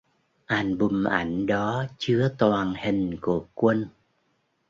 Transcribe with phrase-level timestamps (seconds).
[0.47, 3.87] Album ảnh đó chứa toàn hình của quân